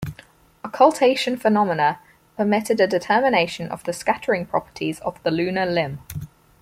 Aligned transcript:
Occultation 0.63 1.37
phenomena 1.37 1.99
permitted 2.35 2.81
a 2.81 2.87
determination 2.87 3.67
of 3.69 3.83
the 3.83 3.93
scattering 3.93 4.47
properties 4.47 4.99
of 5.01 5.21
the 5.21 5.29
lunar 5.29 5.67
limb. 5.67 5.99